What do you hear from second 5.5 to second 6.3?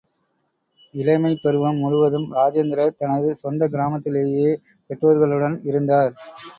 இருந்தார்.